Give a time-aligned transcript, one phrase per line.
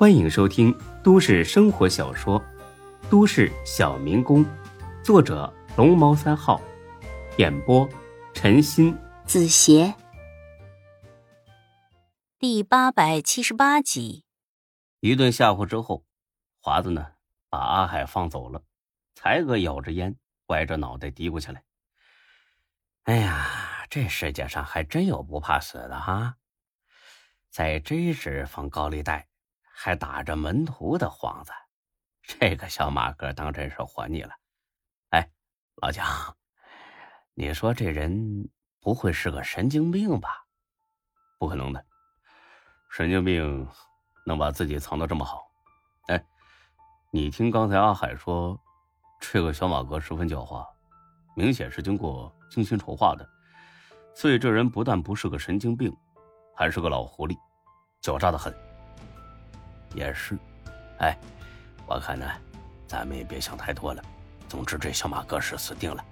[0.00, 0.74] 欢迎收听
[1.04, 2.40] 都市生活小说
[3.10, 4.42] 《都市小民工》，
[5.04, 6.58] 作者龙猫三号，
[7.36, 7.86] 演播
[8.32, 9.94] 陈鑫、子邪，
[12.38, 14.24] 第八百七十八集。
[15.00, 16.06] 一顿吓唬之后，
[16.62, 17.08] 华子呢
[17.50, 18.62] 把阿海放走了。
[19.14, 21.62] 才哥咬着烟，歪着脑袋嘀咕起来
[23.04, 26.36] ：“哎呀，这世界上还真有不怕死的哈！
[27.50, 29.26] 在这时放高利贷。”
[29.82, 31.50] 还打着门徒的幌子，
[32.22, 34.34] 这个小马哥当真是活腻了。
[35.08, 35.26] 哎，
[35.76, 36.06] 老蒋，
[37.32, 38.46] 你说这人
[38.78, 40.44] 不会是个神经病吧？
[41.38, 41.82] 不可能的，
[42.90, 43.66] 神经病
[44.26, 45.50] 能把自己藏得这么好？
[46.08, 46.22] 哎，
[47.10, 48.60] 你听刚才阿海说，
[49.18, 50.62] 这个小马哥十分狡猾，
[51.34, 53.26] 明显是经过精心筹划的，
[54.14, 55.90] 所以这人不但不是个神经病，
[56.54, 57.34] 还是个老狐狸，
[58.02, 58.54] 狡诈的很。
[59.94, 60.36] 也是，
[60.98, 61.16] 哎，
[61.86, 62.26] 我看呢，
[62.86, 64.02] 咱们也别想太多了。
[64.48, 66.04] 总之，这小马哥是死定了。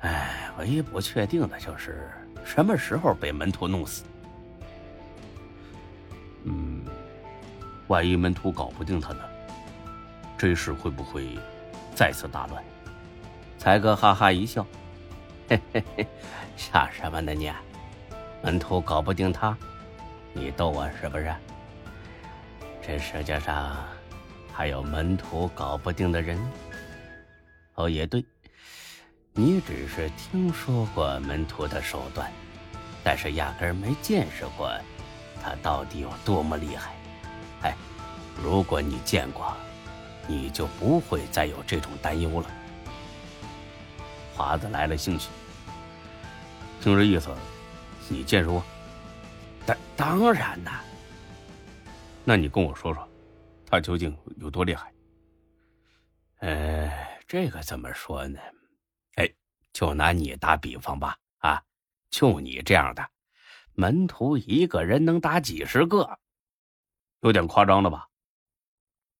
[0.00, 2.10] 哎，唯一不确定的就是
[2.44, 4.04] 什么时候被门徒弄死。
[6.44, 6.84] 嗯，
[7.88, 9.20] 万一门徒搞不定他呢？
[10.38, 11.38] 这事会不会
[11.94, 12.64] 再次大乱？
[13.58, 14.66] 才哥哈哈一笑，
[15.48, 16.06] 嘿嘿嘿，
[16.56, 17.52] 笑什么呢你？
[18.42, 19.54] 门徒搞不定他，
[20.32, 21.30] 你逗我是不是？
[22.90, 23.76] 这世界上
[24.52, 26.36] 还有门徒搞不定的人？
[27.76, 28.24] 哦，也对，
[29.32, 32.28] 你只是听说过门徒的手段，
[33.04, 34.68] 但是压根儿没见识过
[35.40, 36.92] 他到底有多么厉害。
[37.62, 37.76] 哎，
[38.42, 39.56] 如果你见过，
[40.26, 42.50] 你就不会再有这种担忧了。
[44.34, 45.28] 华子来了兴趣，
[46.80, 47.30] 听这意思，
[48.08, 48.60] 你见识过？
[49.64, 50.72] 当当然呐。
[52.30, 53.08] 那你跟我说说，
[53.66, 54.94] 他究竟有多厉害？
[56.38, 58.38] 呃，这个怎么说呢？
[59.16, 59.28] 哎，
[59.72, 61.60] 就拿你打比方吧，啊，
[62.08, 63.04] 就你这样的
[63.74, 66.20] 门徒，一个人能打几十个，
[67.22, 68.06] 有点夸张了吧？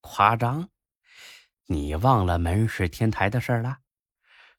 [0.00, 0.68] 夸张？
[1.66, 3.78] 你忘了门市天台的事儿了？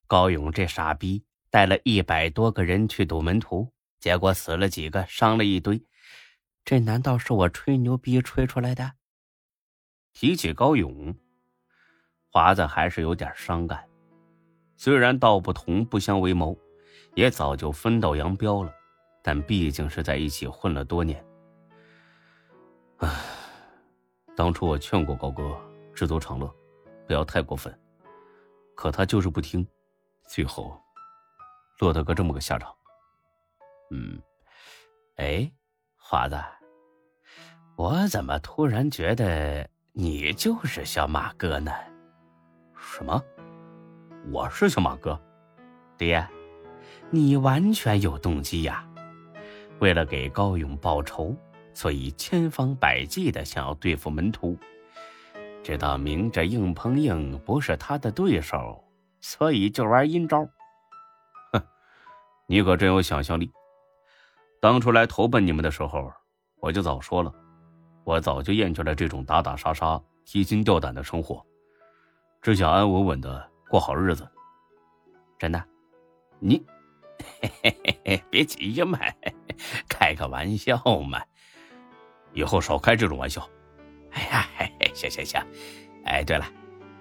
[0.08, 5.84] 高勇这傻逼带了一百多个人去堵门徒，结果死了几个，伤了一堆。
[6.68, 8.92] 这难道是我吹牛逼吹出来的？
[10.12, 11.16] 提起高勇，
[12.30, 13.88] 华子还是有点伤感。
[14.76, 16.60] 虽然道不同不相为谋，
[17.16, 18.76] 也早就分道扬镳了，
[19.24, 21.26] 但毕竟是在一起混了多年。
[22.98, 23.10] 唉，
[24.36, 25.58] 当初我劝过高哥
[25.96, 26.54] 知足常乐，
[27.08, 27.74] 不要太过分，
[28.76, 29.66] 可他就是不听，
[30.28, 30.78] 最后
[31.80, 32.76] 落得个这么个下场。
[33.90, 34.22] 嗯，
[35.16, 35.50] 哎，
[35.96, 36.36] 华子。
[37.78, 41.72] 我怎么突然觉得你就是小马哥呢？
[42.76, 43.24] 什么？
[44.32, 45.22] 我是小马哥？
[45.96, 46.28] 爹，
[47.12, 48.84] 你完全有动机呀！
[49.78, 51.36] 为了给高勇报仇，
[51.72, 54.58] 所以千方百计的想要对付门徒，
[55.62, 58.84] 知道明着硬碰硬不是他的对手，
[59.22, 60.44] 所以就玩阴招。
[61.54, 61.62] 哼，
[62.48, 63.52] 你可真有想象力！
[64.60, 66.12] 当初来投奔你们的时候，
[66.60, 67.32] 我就早说了。
[68.08, 71.46] 我早就厌倦了这种打打杀杀、提心吊胆的生活，
[72.42, 74.26] 只想安稳稳的过好日子。
[75.38, 75.62] 真的，
[76.40, 76.66] 你，
[77.42, 78.98] 嘿嘿嘿，别急呀嘛，
[79.90, 81.22] 开个玩笑嘛，
[82.32, 83.46] 以后少开这种玩笑。
[84.12, 84.48] 哎呀，
[84.96, 85.42] 行行行。
[86.06, 86.46] 哎，对了，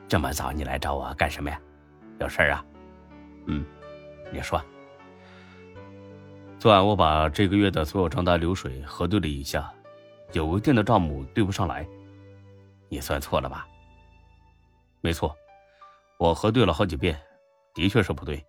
[0.09, 1.61] 这么早你来找我干什么呀？
[2.19, 2.65] 有事啊？
[3.47, 3.65] 嗯，
[4.33, 4.61] 你说。
[6.59, 9.73] 昨晚我把这个月的所有账单流水核对了一下。
[10.33, 11.87] 有个店的账目对不上来，
[12.89, 13.67] 你算错了吧？
[15.01, 15.37] 没错，
[16.19, 17.19] 我核对了好几遍，
[17.75, 18.45] 的确是不对。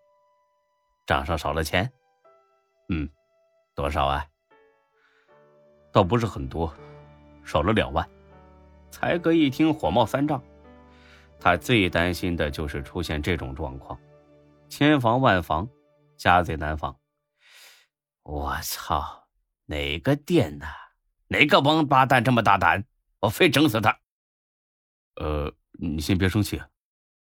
[1.06, 1.90] 账上少了钱，
[2.90, 3.08] 嗯，
[3.76, 4.26] 多少啊？
[5.92, 6.74] 倒不是很多，
[7.46, 8.08] 少了两万。
[8.90, 10.42] 才哥一听火冒三丈，
[11.40, 13.98] 他最担心的就是出现这种状况，
[14.68, 15.68] 千防万防，
[16.18, 16.98] 家贼难防。
[18.24, 19.28] 我操，
[19.66, 20.66] 哪个店呢？
[21.28, 22.86] 哪个王八蛋这么大胆？
[23.20, 24.00] 我非整死他！
[25.16, 26.62] 呃，你先别生气，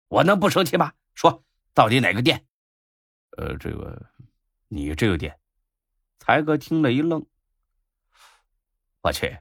[0.09, 0.93] 我能不生气吗？
[1.15, 1.43] 说，
[1.73, 2.45] 到底哪个店？
[3.37, 4.11] 呃，这个，
[4.67, 5.39] 你这个店。
[6.19, 7.25] 才哥听了一愣。
[9.01, 9.37] 我去，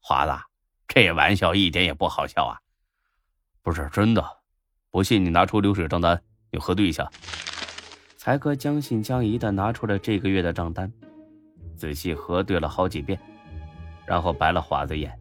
[0.00, 0.42] 华子，
[0.86, 2.60] 这玩笑一点也不好笑啊！
[3.62, 4.42] 不是真的，
[4.90, 6.22] 不信你拿出流水账单，
[6.52, 7.10] 你核对一下。
[8.18, 10.92] 才哥将信将疑的拿出了这个月的账单，
[11.76, 13.18] 仔细核对了好几遍。
[14.10, 15.16] 然后白了华子眼，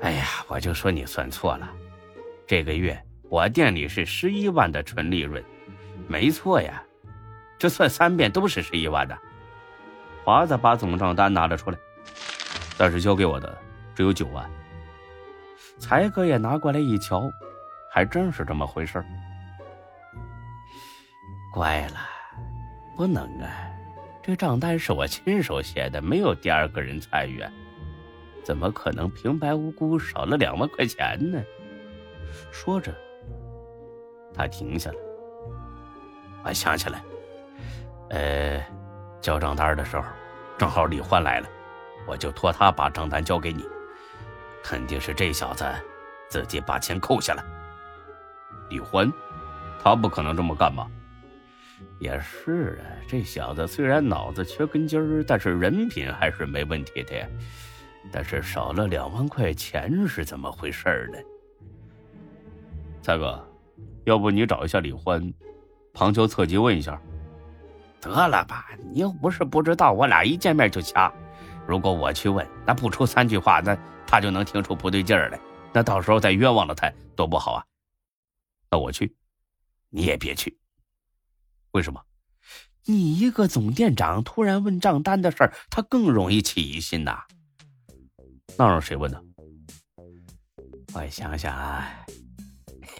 [0.00, 1.70] 哎呀，我就说你算错了，
[2.46, 2.98] 这个月
[3.28, 5.44] 我店里是十一万的纯利润，
[6.08, 6.82] 没错呀，
[7.58, 9.14] 这算三遍都是十一万的。
[10.24, 11.76] 华子把总账单拿了出来，
[12.78, 13.54] 但是交给我的
[13.94, 14.50] 只有九万。
[15.78, 17.30] 才哥也拿过来一瞧，
[17.92, 19.04] 还真是这么回事
[21.52, 22.00] 乖了，
[22.96, 23.69] 不能啊，
[24.22, 27.42] 这账单是我亲手写的，没有第二个人参与。
[28.44, 31.42] 怎么可能平白无故少了两万块钱呢？
[32.50, 32.94] 说着，
[34.34, 34.96] 他停下了。
[36.44, 37.02] 我想起来，
[38.10, 38.64] 呃，
[39.20, 40.04] 交账单的时候，
[40.58, 41.48] 正好李欢来了，
[42.06, 43.64] 我就托他把账单交给你。
[44.62, 45.64] 肯定是这小子
[46.28, 47.42] 自己把钱扣下了。
[48.68, 49.10] 李欢，
[49.82, 50.86] 他不可能这么干吧？
[52.00, 57.14] 也是啊，这小子虽然脑子缺根筋儿，但是人品还是没问题的。
[58.10, 61.18] 但是少了两万块钱是怎么回事呢？
[63.02, 63.46] 蔡哥，
[64.04, 65.32] 要不你找一下李欢，
[65.92, 67.00] 旁敲侧击问一下。
[68.00, 71.12] 得了吧，你又不是不知道，我俩一见面就掐。
[71.66, 73.76] 如果我去问，那不出三句话，那
[74.06, 75.38] 他就能听出不对劲儿来。
[75.70, 77.64] 那到时候再冤枉了他，多不好啊！
[78.70, 79.14] 那我去，
[79.90, 80.56] 你也别去。
[81.72, 82.02] 为什么？
[82.86, 87.24] 你一个总店长突然问账单的事儿，他更容易起疑心呐。
[88.56, 89.20] 那让谁问呢？
[90.92, 92.04] 我想想啊，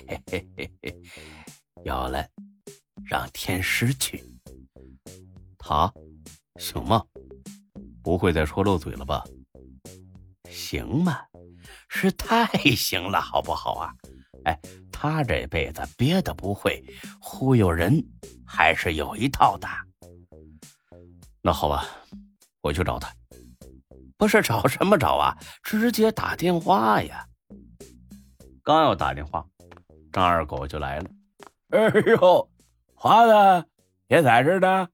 [0.06, 1.00] 嘿嘿嘿嘿，
[1.84, 2.24] 有了，
[3.04, 4.24] 让天师去。
[5.58, 5.92] 他
[6.56, 7.04] 行吗？
[8.02, 9.24] 不会再说漏嘴了吧？
[10.48, 11.18] 行吗？
[11.88, 12.46] 是太
[12.76, 13.92] 行了，好不好啊？
[14.44, 14.56] 哎，
[15.02, 16.84] 他这辈子别的不会，
[17.22, 18.04] 忽悠人
[18.46, 19.66] 还是有一套的。
[21.40, 21.86] 那好吧，
[22.60, 23.10] 我去找他。
[24.18, 25.34] 不是找什么找啊？
[25.62, 27.26] 直接打电话呀！
[28.62, 29.42] 刚要打电话，
[30.12, 31.10] 张二狗就来了。
[31.70, 31.88] 哎
[32.20, 32.50] 呦，
[32.92, 33.66] 华子
[34.08, 34.86] 也在这呢。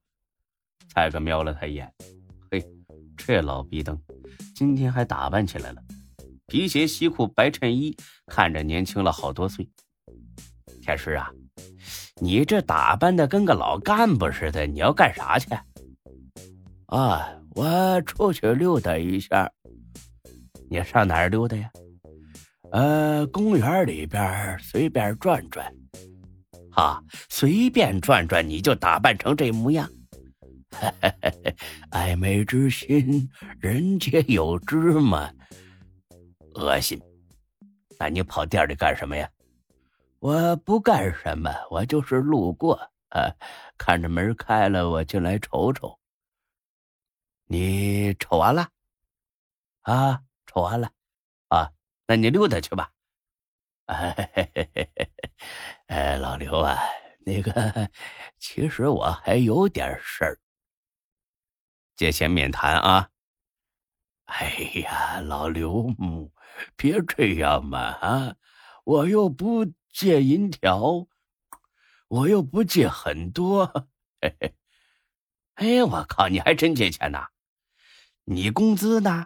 [0.87, 1.93] 蔡哥瞄了他一眼，
[2.49, 2.65] 嘿，
[3.17, 4.01] 这老逼灯，
[4.55, 5.83] 今天还打扮起来了，
[6.45, 7.93] 皮鞋、西裤、白衬衣，
[8.27, 9.69] 看着年轻了好多岁。
[10.81, 11.29] 天师啊，
[12.21, 15.47] 你这打扮的跟个老干部似的，你要干啥去？
[16.87, 17.33] 啊。
[17.55, 19.51] 我出去溜达一下，
[20.69, 21.67] 你上哪儿溜达呀？
[22.71, 25.65] 呃，公园里边随便转转。
[26.73, 29.89] 啊，随便转转你就打扮成这模样？
[30.69, 31.55] 嘿嘿嘿嘿
[31.89, 33.27] 爱美之心，
[33.59, 35.27] 人皆有之嘛。
[36.53, 37.01] 恶心！
[37.97, 39.27] 那你跑店里干什么呀？
[40.19, 42.73] 我不干什么，我就是路过，
[43.09, 43.35] 啊，
[43.77, 45.99] 看着门开了，我进来瞅瞅。
[47.45, 48.69] 你瞅完了，
[49.81, 50.91] 啊，瞅完了，
[51.49, 51.71] 啊，
[52.07, 52.91] 那你溜达去吧。
[55.87, 56.77] 哎，老刘啊，
[57.19, 57.89] 那个，
[58.39, 60.39] 其实我还有点事儿，
[61.95, 63.09] 借钱免谈啊。
[64.25, 64.49] 哎
[64.81, 65.87] 呀，老刘，
[66.75, 68.35] 别这样嘛啊！
[68.83, 69.65] 我又不
[69.97, 71.07] 借银条，
[72.07, 73.65] 我又不借很多。
[74.21, 74.55] 嘿嘿
[75.55, 77.29] 哎，我靠，你还真借钱呐？
[78.25, 79.25] 你工资呢？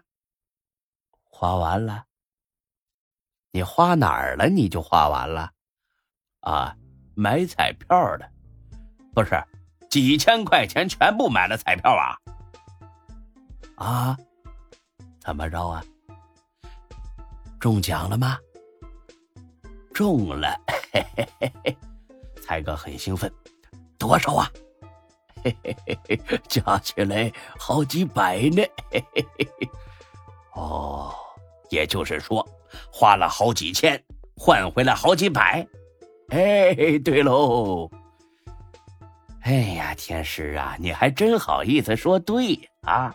[1.25, 2.05] 花完了。
[3.51, 4.47] 你花哪儿了？
[4.47, 5.51] 你就花完了？
[6.39, 6.77] 啊，
[7.15, 8.31] 买彩票的，
[9.13, 9.43] 不是？
[9.89, 12.15] 几千块钱全部买了彩票啊？
[13.75, 14.17] 啊？
[15.19, 15.83] 怎么着啊？
[17.59, 18.39] 中奖了吗？
[20.01, 20.59] 中了！
[20.91, 21.77] 嘿嘿嘿嘿，
[22.43, 23.31] 才哥很兴奋。
[23.99, 24.51] 多少啊？
[25.43, 28.63] 嘿嘿嘿嘿，加起来好几百呢。
[28.89, 29.69] 嘿嘿嘿嘿，
[30.55, 31.13] 哦，
[31.69, 32.43] 也就是说，
[32.91, 34.03] 花了好几千，
[34.35, 35.67] 换回来好几百。
[36.29, 36.73] 哎，
[37.05, 37.87] 对喽。
[39.41, 43.13] 哎呀，天师啊，你还真好意思说对啊？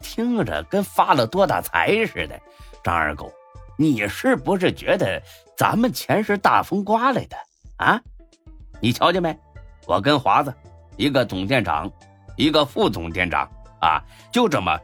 [0.00, 2.38] 听着跟发了多大财似的。
[2.84, 3.32] 张二狗，
[3.78, 5.22] 你是不是觉得
[5.56, 7.36] 咱们钱是大风刮来的
[7.78, 7.98] 啊？
[8.78, 9.34] 你瞧见没？
[9.86, 10.52] 我跟华子。
[10.98, 11.90] 一个总店长，
[12.36, 13.48] 一个副总店长
[13.80, 14.78] 啊，就这么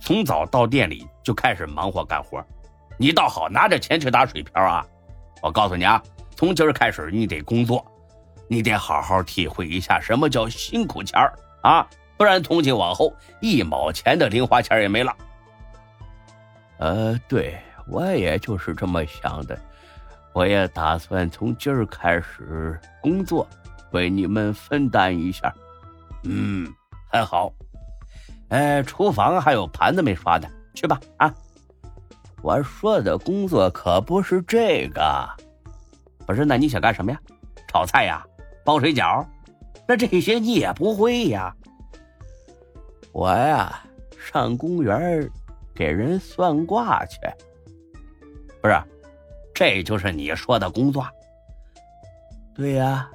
[0.00, 2.44] 从早到店里就开始忙活干活。
[2.96, 4.84] 你倒好，拿着钱去打水漂啊！
[5.40, 6.02] 我告诉你啊，
[6.36, 7.84] 从今儿开始你得工作，
[8.48, 11.32] 你得好好体会一下什么叫辛苦钱儿
[11.62, 11.88] 啊！
[12.16, 15.16] 不然从今往后一毛钱的零花钱也没了。
[16.78, 17.56] 呃，对
[17.88, 19.60] 我也就是这么想的，
[20.38, 23.44] 我也打算从今儿开始工作。
[23.90, 25.52] 为你们分担一下，
[26.22, 26.72] 嗯，
[27.10, 27.52] 很好。
[28.50, 31.34] 哎，厨房还有盘子没刷的，去吧啊！
[32.40, 35.28] 我说的工作可不是这个。
[36.24, 37.18] 不是，那你想干什么呀？
[37.66, 38.24] 炒菜呀？
[38.64, 39.26] 包水饺？
[39.88, 41.52] 那这些你也不会呀？
[43.10, 43.80] 我呀，
[44.16, 45.28] 上公园
[45.74, 47.18] 给人算卦去。
[48.60, 48.80] 不是，
[49.58, 51.04] 这就是你说的工作？
[52.54, 53.10] 对呀，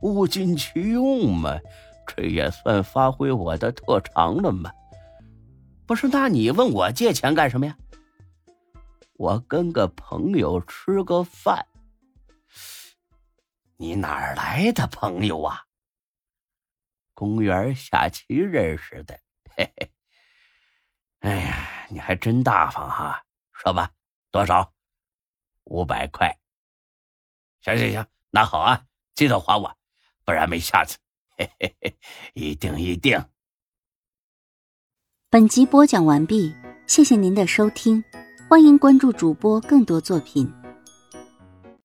[0.00, 1.60] 物尽其用嘛，
[2.06, 4.72] 这也算发挥我的特长了嘛。
[5.84, 7.76] 不是，那你问我借钱干什么呀？
[9.18, 11.66] 我跟个朋友吃个饭。
[13.76, 15.60] 你哪儿来的朋友啊？
[17.12, 19.20] 公园下棋认识的。
[19.54, 19.90] 嘿嘿。
[21.20, 23.22] 哎呀，你还真大方哈！
[23.52, 23.90] 说吧，
[24.30, 24.72] 多少？
[25.64, 26.38] 五百块。
[27.60, 29.76] 行行行，那好啊，记得还我，
[30.24, 30.98] 不然没下次。
[31.36, 31.96] 嘿嘿嘿，
[32.34, 33.24] 一定一定。
[35.30, 36.54] 本集播讲完毕，
[36.86, 38.04] 谢谢您的收听，
[38.48, 40.61] 欢迎关注主播更多作品。